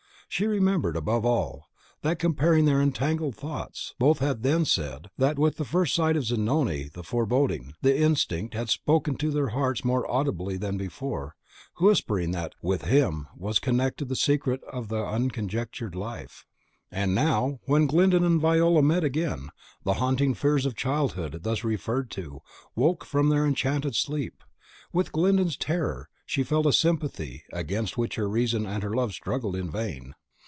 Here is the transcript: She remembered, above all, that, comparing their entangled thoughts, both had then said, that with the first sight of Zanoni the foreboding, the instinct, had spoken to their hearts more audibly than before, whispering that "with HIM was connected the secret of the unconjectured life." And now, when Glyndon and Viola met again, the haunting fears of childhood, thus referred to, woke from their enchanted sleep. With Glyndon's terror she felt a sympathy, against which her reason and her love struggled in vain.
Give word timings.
She 0.33 0.45
remembered, 0.47 0.95
above 0.95 1.25
all, 1.25 1.67
that, 2.03 2.17
comparing 2.17 2.63
their 2.63 2.81
entangled 2.81 3.35
thoughts, 3.35 3.95
both 3.99 4.19
had 4.19 4.43
then 4.43 4.63
said, 4.63 5.09
that 5.17 5.37
with 5.37 5.57
the 5.57 5.65
first 5.65 5.93
sight 5.93 6.15
of 6.15 6.23
Zanoni 6.23 6.87
the 6.87 7.03
foreboding, 7.03 7.73
the 7.81 7.99
instinct, 7.99 8.53
had 8.53 8.69
spoken 8.69 9.17
to 9.17 9.29
their 9.29 9.49
hearts 9.49 9.83
more 9.83 10.09
audibly 10.09 10.55
than 10.55 10.77
before, 10.77 11.35
whispering 11.81 12.31
that 12.31 12.55
"with 12.61 12.83
HIM 12.85 13.27
was 13.35 13.59
connected 13.59 14.07
the 14.07 14.15
secret 14.15 14.63
of 14.71 14.87
the 14.87 15.05
unconjectured 15.05 15.95
life." 15.95 16.45
And 16.89 17.13
now, 17.13 17.59
when 17.65 17.85
Glyndon 17.85 18.23
and 18.23 18.39
Viola 18.39 18.81
met 18.81 19.03
again, 19.03 19.49
the 19.83 19.95
haunting 19.95 20.33
fears 20.33 20.65
of 20.65 20.75
childhood, 20.77 21.39
thus 21.43 21.65
referred 21.65 22.09
to, 22.11 22.39
woke 22.73 23.03
from 23.03 23.27
their 23.27 23.45
enchanted 23.45 23.95
sleep. 23.95 24.45
With 24.93 25.11
Glyndon's 25.11 25.57
terror 25.57 26.07
she 26.25 26.43
felt 26.43 26.65
a 26.67 26.71
sympathy, 26.71 27.43
against 27.51 27.97
which 27.97 28.15
her 28.15 28.29
reason 28.29 28.65
and 28.65 28.81
her 28.81 28.95
love 28.95 29.11
struggled 29.11 29.57
in 29.57 29.69
vain. 29.69 30.15